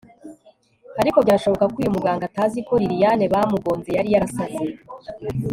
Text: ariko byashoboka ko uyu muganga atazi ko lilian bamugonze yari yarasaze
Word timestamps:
ariko 1.01 1.17
byashoboka 1.25 1.65
ko 1.71 1.75
uyu 1.81 1.95
muganga 1.95 2.23
atazi 2.29 2.57
ko 2.67 2.73
lilian 2.81 3.21
bamugonze 3.33 3.89
yari 3.97 4.09
yarasaze 4.13 4.63